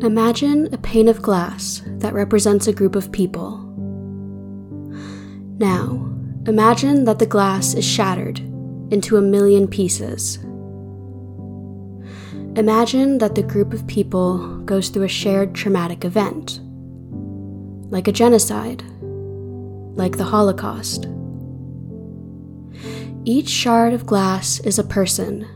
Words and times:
Imagine 0.00 0.68
a 0.74 0.78
pane 0.78 1.06
of 1.06 1.22
glass 1.22 1.80
that 1.86 2.14
represents 2.14 2.66
a 2.66 2.72
group 2.72 2.96
of 2.96 3.12
people. 3.12 3.58
Now, 5.58 6.12
imagine 6.48 7.04
that 7.04 7.20
the 7.20 7.26
glass 7.26 7.74
is 7.74 7.84
shattered 7.84 8.40
into 8.90 9.16
a 9.16 9.22
million 9.22 9.68
pieces. 9.68 10.38
Imagine 12.56 13.18
that 13.18 13.36
the 13.36 13.42
group 13.44 13.72
of 13.72 13.86
people 13.86 14.58
goes 14.64 14.88
through 14.88 15.04
a 15.04 15.08
shared 15.08 15.54
traumatic 15.54 16.04
event, 16.04 16.60
like 17.92 18.08
a 18.08 18.12
genocide, 18.12 18.82
like 19.96 20.16
the 20.16 20.24
Holocaust. 20.24 21.06
Each 23.24 23.48
shard 23.48 23.92
of 23.92 24.06
glass 24.06 24.58
is 24.60 24.80
a 24.80 24.84
person, 24.84 25.46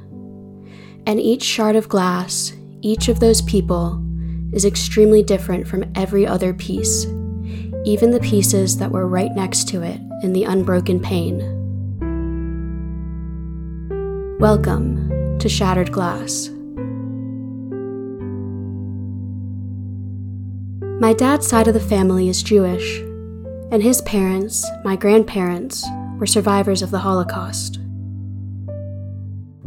and 1.07 1.19
each 1.19 1.43
shard 1.43 1.75
of 1.75 1.89
glass, 1.89 2.53
each 2.83 3.09
of 3.09 3.19
those 3.19 3.43
people, 3.43 4.05
is 4.53 4.65
extremely 4.65 5.23
different 5.23 5.69
from 5.69 5.85
every 5.95 6.27
other 6.27 6.55
piece, 6.55 7.05
even 7.85 8.11
the 8.11 8.21
pieces 8.21 8.79
that 8.79 8.91
were 8.91 9.07
right 9.07 9.33
next 9.35 9.69
to 9.69 9.83
it 9.83 10.01
in 10.23 10.33
the 10.33 10.45
unbroken 10.45 10.99
pane. 10.99 11.39
Welcome 14.39 15.39
to 15.39 15.49
Shattered 15.49 15.93
Glass. 15.93 16.49
My 21.01 21.13
dad's 21.13 21.47
side 21.47 21.69
of 21.69 21.75
the 21.75 21.81
family 21.81 22.29
is 22.29 22.43
Jewish, 22.43 23.01
and 23.71 23.83
his 23.83 24.01
parents, 24.03 24.67
my 24.83 24.97
grandparents, 24.97 25.87
were 26.19 26.27
survivors 26.27 26.83
of 26.83 26.91
the 26.91 26.99
Holocaust. 26.99 27.79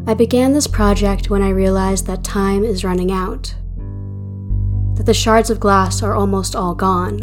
I 0.07 0.15
began 0.15 0.53
this 0.53 0.67
project 0.67 1.29
when 1.29 1.43
I 1.43 1.49
realized 1.49 2.07
that 2.07 2.23
time 2.23 2.63
is 2.63 2.83
running 2.83 3.11
out 3.11 3.55
that 5.01 5.07
the 5.07 5.13
shards 5.15 5.49
of 5.49 5.59
glass 5.59 6.03
are 6.03 6.13
almost 6.13 6.55
all 6.55 6.75
gone. 6.75 7.21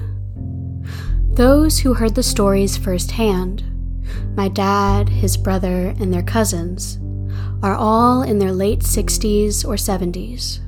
Those 1.34 1.78
who 1.78 1.94
heard 1.94 2.16
the 2.16 2.24
stories 2.24 2.76
firsthand, 2.76 3.62
my 4.34 4.48
dad, 4.48 5.08
his 5.08 5.36
brother, 5.36 5.94
and 6.00 6.12
their 6.12 6.24
cousins, 6.24 6.98
are 7.62 7.76
all 7.76 8.22
in 8.22 8.40
their 8.40 8.50
late 8.50 8.80
60s 8.80 9.64
or 9.64 9.74
70s. 9.76 10.58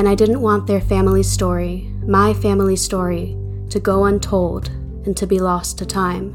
And 0.00 0.08
I 0.08 0.16
didn't 0.16 0.40
want 0.40 0.66
their 0.66 0.80
family 0.80 1.22
story, 1.22 1.92
my 2.04 2.34
family 2.34 2.74
story, 2.74 3.36
to 3.68 3.78
go 3.78 4.06
untold 4.06 4.68
and 5.06 5.16
to 5.16 5.28
be 5.28 5.38
lost 5.38 5.78
to 5.78 5.86
time. 5.86 6.34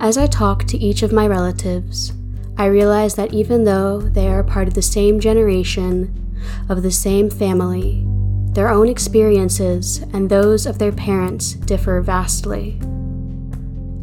As 0.00 0.18
I 0.18 0.26
talk 0.26 0.64
to 0.64 0.76
each 0.76 1.04
of 1.04 1.12
my 1.12 1.28
relatives, 1.28 2.12
I 2.58 2.64
realize 2.64 3.14
that 3.14 3.32
even 3.32 3.62
though 3.62 4.00
they 4.00 4.26
are 4.26 4.42
part 4.42 4.66
of 4.66 4.74
the 4.74 4.82
same 4.82 5.20
generation 5.20 6.25
of 6.68 6.82
the 6.82 6.90
same 6.90 7.30
family, 7.30 8.06
their 8.52 8.70
own 8.70 8.88
experiences 8.88 9.98
and 10.12 10.28
those 10.28 10.66
of 10.66 10.78
their 10.78 10.92
parents 10.92 11.52
differ 11.52 12.00
vastly. 12.00 12.78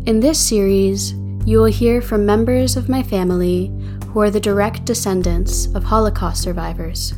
In 0.06 0.20
this 0.20 0.40
series, 0.40 1.14
you 1.46 1.60
will 1.60 1.66
hear 1.66 2.02
from 2.02 2.26
members 2.26 2.78
of 2.78 2.90
my 2.90 3.02
family 3.02 3.72
who 4.08 4.22
are 4.22 4.30
the 4.30 4.40
direct 4.40 4.86
descendants 4.86 5.66
of 5.74 5.84
Holocaust 5.84 6.42
survivors. 6.42 7.14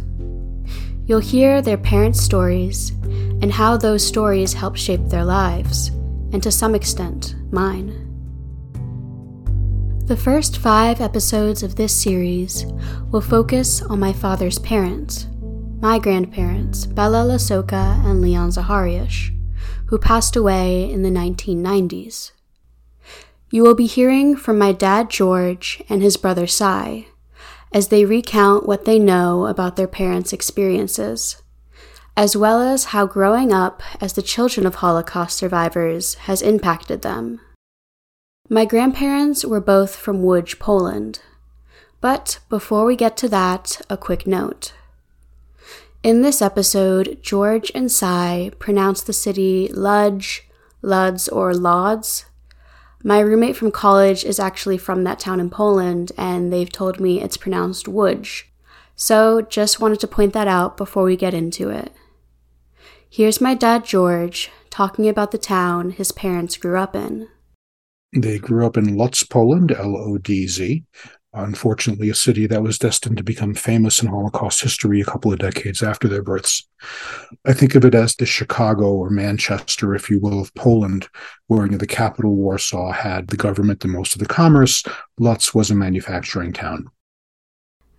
You'll 1.05 1.19
hear 1.19 1.61
their 1.61 1.77
parents' 1.77 2.21
stories 2.21 2.91
and 3.41 3.51
how 3.51 3.77
those 3.77 4.05
stories 4.05 4.53
help 4.53 4.75
shape 4.75 5.09
their 5.09 5.25
lives, 5.25 5.89
and 6.31 6.41
to 6.41 6.51
some 6.51 6.73
extent, 6.73 7.35
mine. 7.51 8.04
The 10.05 10.15
first 10.15 10.59
five 10.59 11.01
episodes 11.01 11.63
of 11.63 11.77
this 11.77 11.91
series 11.91 12.67
will 13.11 13.21
focus 13.21 13.81
on 13.81 13.99
my 13.99 14.13
father's 14.13 14.59
parents, 14.59 15.25
my 15.81 15.97
grandparents, 15.97 16.85
Bela 16.85 17.25
Lasocka 17.25 18.05
and 18.05 18.21
Leon 18.21 18.51
Zachariasz, 18.51 19.31
who 19.87 19.97
passed 19.97 20.35
away 20.35 20.91
in 20.91 21.01
the 21.01 21.09
1990s. 21.09 22.33
You 23.49 23.63
will 23.63 23.73
be 23.73 23.87
hearing 23.87 24.35
from 24.35 24.59
my 24.59 24.73
dad 24.73 25.09
George 25.09 25.81
and 25.89 26.03
his 26.03 26.17
brother 26.17 26.45
Cy 26.45 27.07
as 27.73 27.87
they 27.87 28.05
recount 28.05 28.67
what 28.67 28.85
they 28.85 28.99
know 28.99 29.47
about 29.47 29.75
their 29.75 29.87
parents' 29.87 30.33
experiences, 30.33 31.41
as 32.15 32.37
well 32.37 32.61
as 32.61 32.85
how 32.85 33.07
growing 33.07 33.51
up 33.51 33.81
as 33.99 34.13
the 34.13 34.21
children 34.21 34.67
of 34.67 34.75
Holocaust 34.75 35.35
survivors 35.35 36.13
has 36.29 36.43
impacted 36.43 37.01
them. 37.01 37.41
My 38.47 38.63
grandparents 38.63 39.43
were 39.43 39.59
both 39.59 39.95
from 39.95 40.21
Łódź, 40.21 40.59
Poland. 40.59 41.19
But 41.99 42.37
before 42.47 42.85
we 42.85 42.95
get 42.95 43.17
to 43.17 43.29
that, 43.29 43.81
a 43.89 43.97
quick 43.97 44.27
note. 44.27 44.71
In 46.03 46.21
this 46.21 46.43
episode, 46.43 47.17
George 47.23 47.71
and 47.73 47.91
Cy 47.91 48.51
pronounce 48.59 49.01
the 49.01 49.13
city 49.13 49.67
Ludge, 49.73 50.43
Luds, 50.83 51.27
or 51.31 51.55
Lodz. 51.55 52.25
My 53.03 53.19
roommate 53.19 53.55
from 53.55 53.71
college 53.71 54.23
is 54.23 54.39
actually 54.39 54.77
from 54.77 55.03
that 55.05 55.19
town 55.19 55.39
in 55.39 55.49
Poland, 55.49 56.11
and 56.15 56.53
they've 56.53 56.71
told 56.71 56.99
me 56.99 57.19
it's 57.19 57.37
pronounced 57.37 57.87
Łódź. 57.87 58.43
So 58.95 59.41
just 59.41 59.79
wanted 59.79 59.99
to 60.01 60.07
point 60.07 60.33
that 60.33 60.47
out 60.47 60.77
before 60.77 61.01
we 61.01 61.15
get 61.15 61.33
into 61.33 61.71
it. 61.71 61.91
Here's 63.09 63.41
my 63.41 63.55
dad, 63.55 63.85
George, 63.85 64.51
talking 64.69 65.09
about 65.09 65.31
the 65.31 65.39
town 65.39 65.89
his 65.89 66.11
parents 66.11 66.57
grew 66.57 66.77
up 66.77 66.95
in. 66.95 67.29
They 68.13 68.39
grew 68.39 68.65
up 68.65 68.77
in 68.77 68.97
Lodz, 68.97 69.23
Poland, 69.23 69.71
L 69.71 69.95
O 69.97 70.17
D 70.17 70.47
Z. 70.47 70.83
Unfortunately, 71.33 72.09
a 72.09 72.15
city 72.15 72.47
that 72.47 72.63
was 72.63 72.79
destined 72.79 73.17
to 73.17 73.23
become 73.23 73.53
famous 73.53 74.01
in 74.01 74.07
Holocaust 74.07 74.61
history 74.61 75.01
a 75.01 75.05
couple 75.05 75.33
of 75.33 75.39
decades 75.39 75.83
after 75.83 76.07
their 76.07 76.23
births. 76.23 76.65
I 77.45 77.51
think 77.51 77.75
of 77.75 77.83
it 77.83 77.93
as 77.93 78.15
the 78.15 78.25
Chicago 78.25 78.93
or 78.93 79.09
Manchester, 79.09 79.93
if 79.93 80.09
you 80.09 80.17
will, 80.21 80.39
of 80.39 80.53
Poland, 80.55 81.09
where 81.47 81.67
the 81.67 81.85
capital 81.85 82.35
Warsaw 82.35 82.93
had 82.93 83.27
the 83.27 83.35
government 83.35 83.83
and 83.83 83.91
most 83.91 84.13
of 84.13 84.19
the 84.19 84.25
commerce. 84.25 84.81
Lodz 85.19 85.53
was 85.53 85.69
a 85.69 85.75
manufacturing 85.75 86.53
town. 86.53 86.89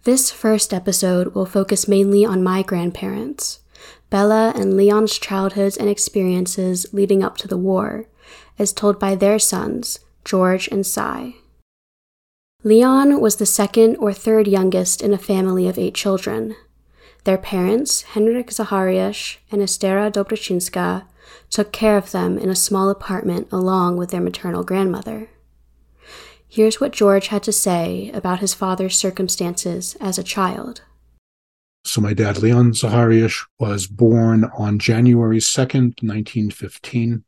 This 0.05 0.31
first 0.31 0.73
episode 0.73 1.35
will 1.35 1.45
focus 1.45 1.87
mainly 1.87 2.25
on 2.25 2.43
my 2.43 2.63
grandparents, 2.63 3.61
Bela 4.09 4.55
and 4.57 4.79
Leon's 4.79 5.19
childhoods 5.19 5.77
and 5.77 5.91
experiences 5.91 6.87
leading 6.95 7.23
up 7.23 7.37
to 7.39 7.49
the 7.49 7.59
war, 7.59 8.07
as 8.59 8.73
told 8.73 8.99
by 8.99 9.15
their 9.15 9.39
sons, 9.39 10.01
George 10.25 10.69
and 10.69 10.87
Cy. 10.87 11.35
Leon 12.65 13.21
was 13.21 13.37
the 13.37 13.47
second 13.47 13.97
or 13.97 14.13
third 14.13 14.49
youngest 14.49 15.01
in 15.01 15.13
a 15.13 15.19
family 15.19 15.69
of 15.69 15.79
eight 15.79 15.95
children. 15.95 16.57
Their 17.25 17.39
parents, 17.39 18.03
Henryk 18.15 18.53
Zacharias 18.53 19.37
and 19.51 19.63
Estera 19.63 20.11
Dobryczynska, 20.11 21.05
took 21.51 21.73
care 21.73 21.97
of 21.97 22.13
them 22.13 22.39
in 22.39 22.49
a 22.49 22.57
small 22.57 22.89
apartment 22.89 23.49
along 23.53 23.97
with 23.97 24.11
their 24.11 24.21
maternal 24.21 24.65
grandmother. 24.65 25.29
Here's 26.49 26.81
what 26.81 26.93
George 26.93 27.29
had 27.29 27.43
to 27.45 27.53
say 27.53 28.11
about 28.15 28.41
his 28.41 28.55
father's 28.55 28.97
circumstances 28.97 29.97
as 30.01 30.19
a 30.19 30.25
child. 30.25 30.83
So, 31.85 32.01
my 32.01 32.15
dad, 32.15 32.39
Leon 32.39 32.75
Zacharias, 32.75 33.45
was 33.61 33.87
born 33.87 34.45
on 34.59 34.79
January 34.79 35.39
2nd, 35.39 36.03
1915. 36.03 37.23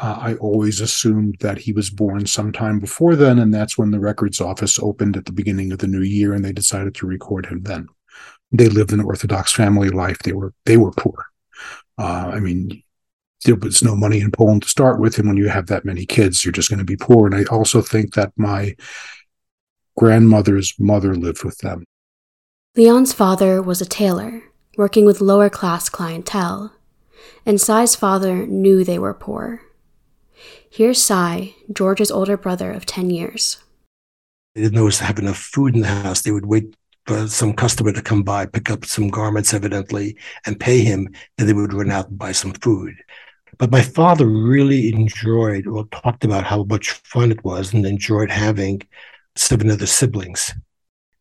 Uh, 0.00 0.16
I 0.20 0.34
always 0.34 0.80
assumed 0.80 1.38
that 1.40 1.58
he 1.58 1.72
was 1.72 1.90
born 1.90 2.24
sometime 2.26 2.78
before 2.78 3.16
then, 3.16 3.38
and 3.38 3.52
that's 3.52 3.76
when 3.76 3.90
the 3.90 3.98
records 3.98 4.40
office 4.40 4.78
opened 4.78 5.16
at 5.16 5.24
the 5.24 5.32
beginning 5.32 5.72
of 5.72 5.78
the 5.78 5.88
new 5.88 6.02
year, 6.02 6.32
and 6.32 6.44
they 6.44 6.52
decided 6.52 6.94
to 6.96 7.06
record 7.06 7.46
him 7.46 7.62
then. 7.64 7.88
They 8.52 8.68
lived 8.68 8.92
an 8.92 9.00
Orthodox 9.00 9.52
family 9.52 9.90
life. 9.90 10.18
They 10.20 10.32
were 10.32 10.54
they 10.66 10.76
were 10.76 10.92
poor. 10.92 11.26
Uh, 11.98 12.30
I 12.32 12.38
mean, 12.38 12.82
there 13.44 13.56
was 13.56 13.82
no 13.82 13.96
money 13.96 14.20
in 14.20 14.30
Poland 14.30 14.62
to 14.62 14.68
start 14.68 15.00
with, 15.00 15.18
and 15.18 15.26
when 15.26 15.36
you 15.36 15.48
have 15.48 15.66
that 15.66 15.84
many 15.84 16.06
kids, 16.06 16.44
you're 16.44 16.52
just 16.52 16.70
going 16.70 16.78
to 16.78 16.84
be 16.84 16.96
poor. 16.96 17.26
And 17.26 17.34
I 17.34 17.44
also 17.44 17.82
think 17.82 18.14
that 18.14 18.32
my 18.36 18.76
grandmother's 19.96 20.74
mother 20.78 21.16
lived 21.16 21.42
with 21.42 21.58
them. 21.58 21.84
Leon's 22.76 23.12
father 23.12 23.60
was 23.60 23.80
a 23.80 23.86
tailor, 23.86 24.44
working 24.76 25.04
with 25.04 25.20
lower 25.20 25.50
class 25.50 25.88
clientele, 25.88 26.72
and 27.44 27.60
Cy's 27.60 27.96
father 27.96 28.46
knew 28.46 28.84
they 28.84 29.00
were 29.00 29.14
poor. 29.14 29.62
Here's 30.70 31.02
Cy, 31.02 31.54
George's 31.72 32.10
older 32.10 32.36
brother 32.36 32.72
of 32.72 32.86
10 32.86 33.10
years. 33.10 33.58
They 34.54 34.62
didn't 34.62 34.78
always 34.78 34.98
have 35.00 35.18
enough 35.18 35.38
food 35.38 35.74
in 35.74 35.82
the 35.82 35.88
house. 35.88 36.22
They 36.22 36.30
would 36.30 36.46
wait 36.46 36.74
for 37.06 37.26
some 37.26 37.54
customer 37.54 37.92
to 37.92 38.02
come 38.02 38.22
by, 38.22 38.46
pick 38.46 38.70
up 38.70 38.84
some 38.84 39.08
garments, 39.08 39.54
evidently, 39.54 40.16
and 40.46 40.60
pay 40.60 40.80
him. 40.80 41.08
Then 41.36 41.46
they 41.46 41.52
would 41.52 41.72
run 41.72 41.90
out 41.90 42.08
and 42.08 42.18
buy 42.18 42.32
some 42.32 42.52
food. 42.52 42.96
But 43.56 43.70
my 43.70 43.82
father 43.82 44.26
really 44.26 44.92
enjoyed 44.92 45.66
or 45.66 45.86
talked 45.86 46.24
about 46.24 46.44
how 46.44 46.64
much 46.64 46.90
fun 46.90 47.32
it 47.32 47.42
was 47.44 47.72
and 47.72 47.84
enjoyed 47.84 48.30
having 48.30 48.82
seven 49.36 49.70
other 49.70 49.86
siblings. 49.86 50.52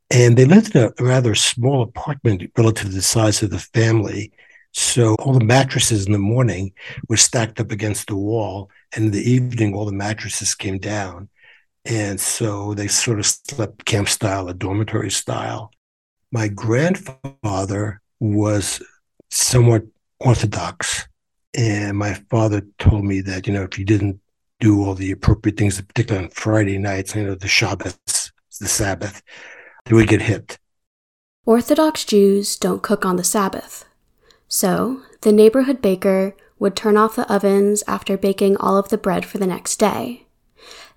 And 0.09 0.37
they 0.37 0.45
lived 0.45 0.75
in 0.75 0.91
a 0.97 1.03
rather 1.03 1.35
small 1.35 1.81
apartment 1.81 2.51
relative 2.57 2.87
to 2.87 2.95
the 2.95 3.01
size 3.01 3.41
of 3.43 3.49
the 3.49 3.59
family. 3.59 4.31
So 4.77 5.15
all 5.15 5.33
the 5.33 5.43
mattresses 5.43 6.05
in 6.05 6.11
the 6.11 6.19
morning 6.19 6.71
were 7.09 7.17
stacked 7.17 7.59
up 7.59 7.71
against 7.71 8.09
the 8.09 8.15
wall, 8.15 8.69
and 8.95 9.05
in 9.05 9.11
the 9.11 9.27
evening, 9.27 9.73
all 9.73 9.85
the 9.85 9.91
mattresses 9.91 10.53
came 10.53 10.77
down. 10.77 11.29
And 11.83 12.19
so 12.19 12.75
they 12.75 12.87
sort 12.87 13.17
of 13.17 13.25
slept 13.25 13.85
camp 13.85 14.07
style, 14.07 14.47
a 14.47 14.53
dormitory 14.53 15.09
style. 15.09 15.71
My 16.31 16.47
grandfather 16.47 18.01
was 18.19 18.79
somewhat 19.31 19.81
orthodox. 20.19 21.07
And 21.55 21.97
my 21.97 22.13
father 22.29 22.61
told 22.77 23.03
me 23.03 23.21
that, 23.21 23.47
you 23.47 23.53
know, 23.53 23.63
if 23.63 23.79
you 23.79 23.85
didn't 23.85 24.19
do 24.59 24.85
all 24.85 24.93
the 24.93 25.09
appropriate 25.09 25.57
things, 25.57 25.81
particularly 25.81 26.27
on 26.27 26.31
Friday 26.31 26.77
nights, 26.77 27.15
you 27.15 27.23
know, 27.23 27.33
the 27.33 27.47
Shabbat, 27.47 28.31
the 28.59 28.67
Sabbath, 28.67 29.23
they 29.85 29.95
would 29.95 30.07
get 30.07 30.21
hit. 30.21 30.59
Orthodox 31.45 32.05
Jews 32.05 32.57
don't 32.57 32.83
cook 32.83 33.05
on 33.05 33.15
the 33.15 33.23
Sabbath. 33.23 33.85
So, 34.47 35.01
the 35.21 35.31
neighborhood 35.31 35.81
baker 35.81 36.35
would 36.59 36.75
turn 36.75 36.97
off 36.97 37.15
the 37.15 37.31
ovens 37.31 37.83
after 37.87 38.17
baking 38.17 38.57
all 38.57 38.77
of 38.77 38.89
the 38.89 38.97
bread 38.97 39.25
for 39.25 39.37
the 39.37 39.47
next 39.47 39.77
day. 39.77 40.25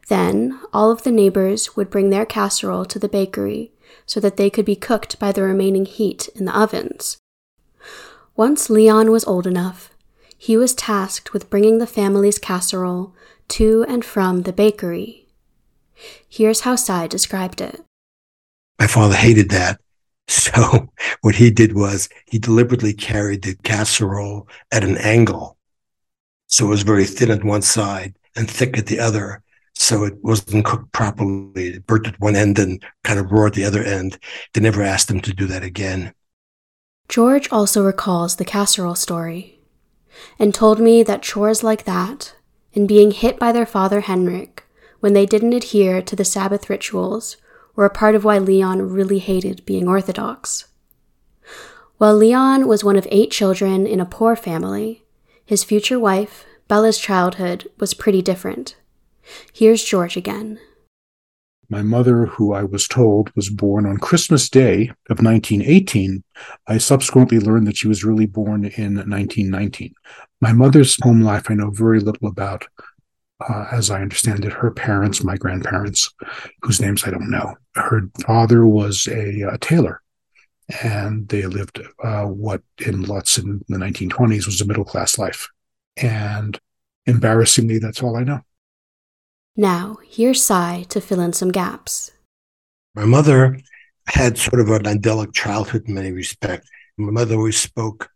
Then, 0.08 0.61
all 0.73 0.91
of 0.91 1.02
the 1.02 1.11
neighbors 1.11 1.76
would 1.76 1.91
bring 1.91 2.11
their 2.11 2.26
casserole 2.26 2.85
to 2.87 2.99
the 2.99 3.08
bakery 3.08 3.73
so 4.06 4.20
that 4.20 4.37
they 4.37 4.50
could 4.50 4.64
be 4.64 4.76
cooked 4.76 5.19
by 5.19 5.32
the 5.32 5.43
remaining 5.43 5.85
heat 5.85 6.29
in 6.35 6.44
the 6.44 6.58
ovens. 6.58 7.19
Once 8.37 8.70
Leon 8.70 9.11
was 9.11 9.25
old 9.26 9.47
enough, 9.47 9.91
he 10.37 10.56
was 10.56 10.75
tasked 10.75 11.32
with 11.32 11.50
bringing 11.50 11.79
the 11.79 11.87
family's 11.87 12.38
casserole 12.38 13.14
to 13.49 13.85
and 13.88 14.05
from 14.05 14.43
the 14.43 14.53
bakery. 14.53 15.26
Here's 16.29 16.61
how 16.61 16.76
Cy 16.76 17.06
described 17.06 17.61
it. 17.61 17.85
My 18.79 18.87
father 18.87 19.17
hated 19.17 19.50
that. 19.50 19.81
So 20.31 20.88
what 21.23 21.35
he 21.35 21.50
did 21.50 21.75
was 21.75 22.09
he 22.27 22.38
deliberately 22.38 22.93
carried 22.93 23.43
the 23.43 23.56
casserole 23.56 24.49
at 24.71 24.85
an 24.85 24.97
angle. 24.99 25.59
So 26.47 26.67
it 26.67 26.71
was 26.71 26.82
very 26.82 27.05
thin 27.05 27.31
at 27.31 27.44
one 27.44 27.62
side 27.62 28.15
and 28.37 28.49
thick 28.49 28.79
at 28.79 28.87
the 28.87 29.00
other. 29.00 29.43
So 29.75 30.05
it 30.05 30.23
wasn't 30.23 30.65
cooked 30.65 30.93
properly. 30.93 31.69
It 31.69 31.87
burnt 31.87 32.06
at 32.06 32.21
one 32.21 32.37
end 32.37 32.59
and 32.59 32.82
kind 33.03 33.19
of 33.19 33.32
raw 33.32 33.47
at 33.47 33.55
the 33.55 33.65
other 33.65 33.82
end. 33.82 34.19
They 34.53 34.61
never 34.61 34.82
asked 34.82 35.11
him 35.11 35.21
to 35.21 35.35
do 35.35 35.47
that 35.47 35.65
again. 35.65 36.12
George 37.09 37.50
also 37.50 37.82
recalls 37.82 38.37
the 38.37 38.44
casserole 38.44 38.94
story 38.94 39.61
and 40.38 40.55
told 40.55 40.79
me 40.79 41.03
that 41.03 41.23
chores 41.23 41.65
like 41.65 41.85
that 41.85 42.37
and 42.73 42.87
being 42.87 43.11
hit 43.11 43.38
by 43.38 43.50
their 43.50 43.67
father 43.67 44.03
Henryk 44.03 44.61
when 45.00 45.12
they 45.12 45.27
didn't 45.27 45.55
adhere 45.55 46.03
to 46.03 46.15
the 46.15 46.25
Sabbath 46.25 46.71
rituals 46.71 47.37
were 47.75 47.84
a 47.84 47.90
part 47.90 48.14
of 48.14 48.25
why 48.25 48.38
Leon 48.38 48.90
really 48.90 49.19
hated 49.19 49.64
being 49.64 49.88
Orthodox. 49.88 50.67
While 51.99 52.17
Leon 52.17 52.67
was 52.67 52.82
one 52.82 52.96
of 52.96 53.06
eight 53.11 53.31
children 53.31 53.87
in 53.87 54.00
a 54.00 54.06
poor 54.06 54.34
family, 54.34 55.05
his 55.44 55.64
future 55.64 55.99
wife, 55.99 56.46
Bela's 56.69 56.99
childhood, 56.99 57.69
was 57.78 57.94
pretty 57.94 58.22
different. 58.22 58.76
Here's 59.52 59.84
George 59.84 60.17
again. 60.17 60.58
My 61.69 61.82
mother, 61.82 62.26
who 62.26 62.52
I 62.52 62.64
was 62.64 62.88
told 62.88 63.31
was 63.37 63.49
born 63.49 63.87
on 63.87 63.99
Christmas 63.99 64.49
Day 64.49 64.90
of 65.08 65.22
1918, 65.22 66.25
I 66.67 66.78
subsequently 66.78 67.38
learned 67.38 67.69
that 67.69 67.76
she 67.76 67.87
was 67.87 68.02
really 68.02 68.26
born 68.26 68.64
in 68.64 68.96
1919. 68.96 69.94
My 70.40 70.52
mother's 70.52 70.96
home 71.02 71.20
life 71.20 71.49
I 71.49 71.55
know 71.55 71.70
very 71.70 72.00
little 72.00 72.26
about. 72.26 72.67
Uh, 73.49 73.67
as 73.73 73.91
I 73.91 74.03
understand 74.03 74.45
it, 74.45 74.53
her 74.53 74.71
parents, 74.71 75.25
my 75.25 75.37
grandparents, 75.37 76.13
whose 76.63 76.81
names 76.81 77.05
I 77.05 77.11
don't 77.11 77.31
know, 77.31 77.55
her 77.75 78.03
father 78.27 78.67
was 78.67 79.09
a, 79.11 79.43
a 79.43 79.59
tailor, 79.59 80.03
and 80.83 81.27
they 81.29 81.47
lived 81.47 81.81
uh, 82.05 82.25
what 82.25 82.63
in 82.85 83.03
Lutz 83.03 83.39
in 83.39 83.65
the 83.69 83.79
1920s 83.79 84.47
was 84.47 84.61
a 84.61 84.67
middle 84.67 84.85
class 84.85 85.19
life. 85.19 85.49
And 85.97 86.59
embarrassingly, 87.07 87.79
that's 87.79 88.03
all 88.03 88.17
I 88.17 88.25
know. 88.25 88.41
Now, 89.57 89.99
here's 90.07 90.45
Cy 90.45 90.85
to 90.91 91.01
fill 91.01 91.21
in 91.21 91.33
some 91.33 91.51
gaps. 91.51 92.13
My 92.95 93.05
mother 93.05 93.59
had 94.07 94.39
sort 94.39 94.61
of 94.61 94.69
an 94.71 94.87
idyllic 94.87 95.33
childhood 95.33 95.85
in 95.87 95.95
many 95.95 96.13
respects. 96.13 96.69
My 96.97 97.11
mother 97.11 97.37
always 97.37 97.59
spoke 97.59 98.11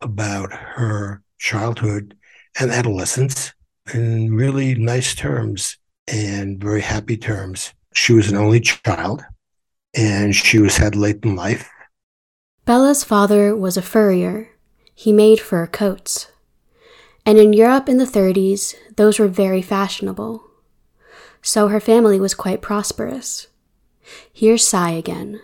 about 0.00 0.52
her 0.52 1.22
childhood 1.38 2.16
and 2.58 2.70
adolescence 2.70 3.52
in 3.94 4.34
really 4.34 4.74
nice 4.74 5.14
terms 5.14 5.78
and 6.08 6.60
very 6.60 6.80
happy 6.80 7.16
terms. 7.16 7.72
She 7.92 8.12
was 8.12 8.30
an 8.30 8.36
only 8.36 8.60
child 8.60 9.24
and 9.94 10.34
she 10.34 10.58
was 10.58 10.76
had 10.76 10.96
late 10.96 11.24
in 11.24 11.36
life. 11.36 11.68
Bela's 12.64 13.04
father 13.04 13.56
was 13.56 13.76
a 13.76 13.82
furrier. 13.82 14.50
He 14.94 15.12
made 15.12 15.40
fur 15.40 15.66
coats. 15.66 16.30
And 17.24 17.38
in 17.38 17.52
Europe 17.52 17.88
in 17.88 17.96
the 17.96 18.04
30s, 18.04 18.74
those 18.96 19.18
were 19.18 19.28
very 19.28 19.62
fashionable 19.62 20.46
so 21.46 21.68
her 21.68 21.78
family 21.78 22.18
was 22.18 22.34
quite 22.34 22.60
prosperous. 22.60 23.46
Here's 24.32 24.66
Cy 24.66 24.90
again. 24.90 25.40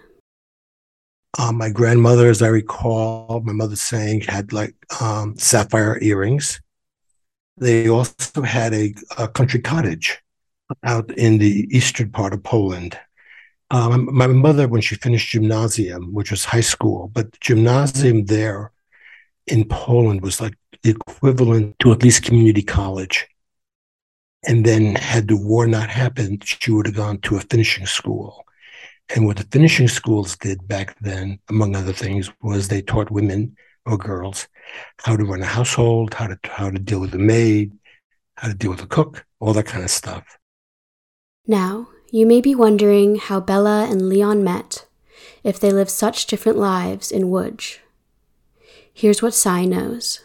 Uh, 1.39 1.53
my 1.53 1.71
grandmother, 1.71 2.29
as 2.29 2.43
I 2.43 2.49
recall, 2.49 3.41
my 3.45 3.53
mother 3.53 3.77
saying 3.77 4.23
had 4.23 4.53
like 4.53 4.75
um, 5.01 5.39
sapphire 5.39 5.99
earrings. 6.03 6.61
They 7.57 7.89
also 7.89 8.43
had 8.43 8.73
a, 8.73 8.95
a, 9.19 9.29
country 9.29 9.61
cottage 9.61 10.21
out 10.85 11.11
in 11.13 11.39
the 11.39 11.69
eastern 11.71 12.11
part 12.11 12.33
of 12.33 12.43
Poland. 12.43 12.99
Um, 13.71 14.09
my 14.15 14.27
mother, 14.27 14.69
when 14.69 14.81
she 14.81 14.95
finished 14.97 15.31
gymnasium, 15.31 16.13
which 16.13 16.31
was 16.31 16.45
high 16.45 16.61
school, 16.61 17.11
but 17.13 17.39
gymnasium 17.41 18.27
there 18.27 18.73
in 19.47 19.67
Poland 19.69 20.23
was 20.23 20.41
like 20.41 20.55
equivalent 20.85 21.79
to 21.81 21.93
at 21.93 22.03
least 22.03 22.25
community 22.25 22.63
college. 22.63 23.29
And 24.45 24.65
then, 24.65 24.97
had 24.97 25.29
the 25.29 25.37
war 25.37 25.67
not 25.67 25.89
happened, 25.89 26.43
she 26.45 26.73
would 26.73 26.87
have 26.87 26.97
gone 26.97 27.19
to 27.21 27.37
a 27.37 27.41
finishing 27.41 27.87
school. 27.87 28.45
And 29.15 29.27
what 29.27 29.37
the 29.37 29.45
finishing 29.45 29.89
schools 29.89 30.37
did 30.37 30.67
back 30.67 30.97
then, 31.01 31.39
among 31.49 31.77
other 31.77 31.93
things, 31.93 32.31
was 32.43 32.67
they 32.69 32.83
taught 32.83 33.11
women 33.11 33.57
or 33.87 33.99
girls 33.99 34.49
how 34.99 35.17
to 35.17 35.25
run 35.25 35.43
a 35.43 35.47
household, 35.47 36.15
how 36.15 36.27
to 36.27 36.39
how 36.45 36.71
to 36.71 36.79
deal 36.79 37.01
with 37.01 37.15
a 37.15 37.19
maid, 37.19 37.73
how 38.37 38.49
to 38.49 38.55
deal 38.55 38.71
with 38.71 38.83
a 38.83 38.87
cook, 38.87 39.25
all 39.41 39.53
that 39.53 39.67
kind 39.67 39.85
of 39.85 39.91
stuff. 39.91 40.39
Now, 41.47 41.89
you 42.11 42.27
may 42.27 42.41
be 42.41 42.55
wondering 42.55 43.17
how 43.17 43.41
Bela 43.41 43.89
and 43.91 44.09
Leon 44.09 44.45
met, 44.45 44.87
if 45.43 45.59
they 45.59 45.73
lived 45.73 45.91
such 45.91 46.27
different 46.27 46.59
lives 46.59 47.11
in 47.11 47.25
Łódź. 47.25 47.79
Here's 48.95 49.23
what 49.23 49.35
Cy 49.35 49.65
knows. 49.65 50.21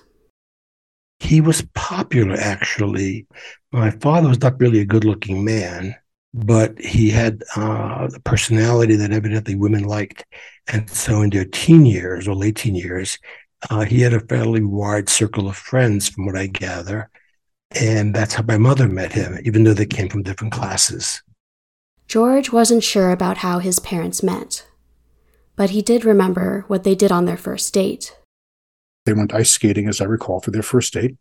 He 1.20 1.42
was 1.42 1.64
popular, 1.74 2.36
actually. 2.36 3.26
My 3.72 3.90
father 3.90 4.28
was 4.28 4.42
not 4.42 4.60
really 4.60 4.80
a 4.80 4.86
good 4.86 5.06
looking 5.06 5.44
man, 5.44 5.96
but 6.34 6.78
he 6.80 7.10
had 7.10 7.44
uh, 7.56 8.08
the 8.08 8.20
personality 8.20 8.96
that 8.96 9.12
evidently 9.12 9.56
women 9.56 9.84
liked. 9.84 10.26
And 10.68 10.90
so 10.90 11.22
in 11.22 11.32
their 11.32 11.46
teen 11.46 11.86
years 11.86 12.28
or 12.28 12.36
late 12.36 12.58
teen 12.58 12.76
years, 12.76 13.18
uh, 13.70 13.86
he 13.86 14.02
had 14.02 14.14
a 14.14 14.20
fairly 14.20 14.64
wide 14.64 15.10
circle 15.10 15.48
of 15.48 15.58
friends, 15.58 16.10
from 16.10 16.26
what 16.26 16.38
I 16.38 16.48
gather. 16.48 17.10
And 17.72 18.14
that's 18.16 18.34
how 18.34 18.44
my 18.44 18.58
mother 18.58 18.88
met 18.88 19.14
him, 19.14 19.38
even 19.44 19.64
though 19.64 19.74
they 19.74 19.86
came 19.86 20.10
from 20.10 20.24
different 20.24 20.54
classes. 20.54 21.22
George 22.08 22.52
wasn't 22.52 22.84
sure 22.84 23.12
about 23.12 23.40
how 23.40 23.60
his 23.60 23.80
parents 23.80 24.24
met, 24.24 24.66
but 25.58 25.72
he 25.72 25.82
did 25.82 26.06
remember 26.06 26.64
what 26.68 26.84
they 26.84 26.96
did 26.96 27.12
on 27.12 27.26
their 27.26 27.36
first 27.36 27.74
date. 27.74 28.18
They 29.06 29.14
went 29.14 29.34
ice 29.34 29.50
skating, 29.50 29.90
as 29.90 30.00
I 30.00 30.06
recall, 30.06 30.40
for 30.40 30.52
their 30.52 30.64
first 30.64 30.94
date. 30.94 31.18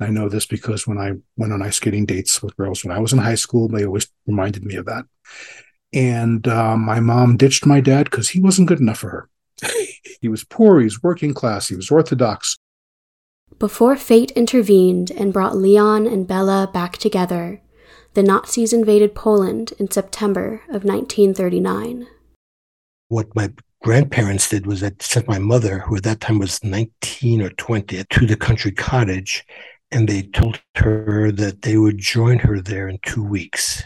I 0.00 0.08
know 0.08 0.28
this 0.28 0.46
because 0.46 0.86
when 0.86 0.98
I 0.98 1.12
went 1.36 1.52
on 1.52 1.62
ice 1.62 1.76
skating 1.76 2.06
dates 2.06 2.42
with 2.42 2.56
girls 2.56 2.84
when 2.84 2.94
I 2.94 2.98
was 2.98 3.12
in 3.12 3.18
high 3.18 3.34
school, 3.34 3.68
they 3.68 3.84
always 3.84 4.08
reminded 4.26 4.64
me 4.64 4.76
of 4.76 4.86
that. 4.86 5.04
And 5.92 6.46
uh, 6.48 6.76
my 6.76 7.00
mom 7.00 7.36
ditched 7.36 7.66
my 7.66 7.80
dad 7.80 8.04
because 8.04 8.30
he 8.30 8.40
wasn't 8.40 8.68
good 8.68 8.80
enough 8.80 8.98
for 8.98 9.10
her. 9.10 9.28
he 10.22 10.28
was 10.28 10.44
poor, 10.44 10.78
he 10.78 10.84
was 10.84 11.02
working 11.02 11.34
class, 11.34 11.68
he 11.68 11.74
was 11.74 11.90
orthodox. 11.90 12.56
Before 13.58 13.96
fate 13.96 14.30
intervened 14.30 15.10
and 15.10 15.32
brought 15.32 15.56
Leon 15.56 16.06
and 16.06 16.26
Bela 16.26 16.70
back 16.72 16.96
together, 16.96 17.60
the 18.14 18.22
Nazis 18.22 18.72
invaded 18.72 19.16
Poland 19.16 19.72
in 19.78 19.90
September 19.90 20.62
of 20.68 20.84
1939. 20.84 22.06
What 23.08 23.34
my 23.34 23.52
grandparents 23.82 24.48
did 24.48 24.64
was 24.64 24.80
that 24.80 25.02
sent 25.02 25.26
my 25.26 25.38
mother, 25.38 25.80
who 25.80 25.96
at 25.96 26.04
that 26.04 26.20
time 26.20 26.38
was 26.38 26.62
19 26.62 27.42
or 27.42 27.50
20, 27.50 28.04
to 28.04 28.26
the 28.26 28.36
country 28.36 28.70
cottage, 28.70 29.44
and 29.90 30.08
they 30.08 30.22
told 30.22 30.60
her 30.76 31.32
that 31.32 31.62
they 31.62 31.76
would 31.76 31.98
join 31.98 32.38
her 32.38 32.60
there 32.60 32.88
in 32.88 32.98
two 33.02 33.24
weeks. 33.24 33.82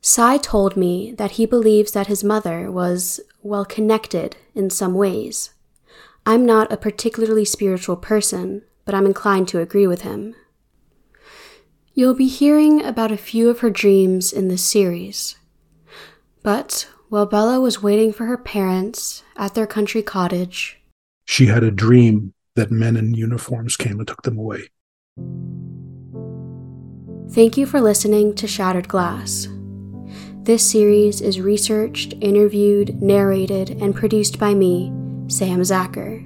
Cy 0.00 0.38
told 0.38 0.76
me 0.76 1.12
that 1.12 1.32
he 1.32 1.46
believes 1.46 1.92
that 1.92 2.06
his 2.06 2.24
mother 2.24 2.70
was 2.70 3.20
well 3.48 3.64
connected 3.64 4.36
in 4.54 4.70
some 4.70 4.94
ways. 4.94 5.50
I'm 6.26 6.44
not 6.44 6.70
a 6.70 6.76
particularly 6.76 7.44
spiritual 7.44 7.96
person, 7.96 8.62
but 8.84 8.94
I'm 8.94 9.06
inclined 9.06 9.48
to 9.48 9.60
agree 9.60 9.86
with 9.86 10.02
him. 10.02 10.34
You'll 11.94 12.14
be 12.14 12.28
hearing 12.28 12.84
about 12.84 13.10
a 13.10 13.16
few 13.16 13.48
of 13.48 13.60
her 13.60 13.70
dreams 13.70 14.32
in 14.32 14.48
this 14.48 14.62
series. 14.62 15.36
But 16.42 16.88
while 17.08 17.26
Bela 17.26 17.60
was 17.60 17.82
waiting 17.82 18.12
for 18.12 18.26
her 18.26 18.38
parents 18.38 19.24
at 19.36 19.54
their 19.54 19.66
country 19.66 20.02
cottage, 20.02 20.78
she 21.24 21.46
had 21.46 21.64
a 21.64 21.70
dream 21.70 22.34
that 22.54 22.70
men 22.70 22.96
in 22.96 23.14
uniforms 23.14 23.76
came 23.76 23.98
and 23.98 24.06
took 24.06 24.22
them 24.22 24.38
away. 24.38 24.68
Thank 27.30 27.56
you 27.56 27.66
for 27.66 27.80
listening 27.80 28.34
to 28.36 28.46
Shattered 28.46 28.88
Glass. 28.88 29.48
This 30.48 30.66
series 30.66 31.20
is 31.20 31.42
researched, 31.42 32.14
interviewed, 32.22 33.02
narrated, 33.02 33.82
and 33.82 33.94
produced 33.94 34.38
by 34.38 34.54
me, 34.54 34.90
Sam 35.26 35.60
Zacher. 35.60 36.24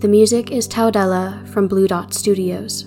The 0.00 0.08
music 0.08 0.50
is 0.50 0.66
Taudella 0.66 1.46
from 1.48 1.68
Blue 1.68 1.86
Dot 1.86 2.14
Studios. 2.14 2.86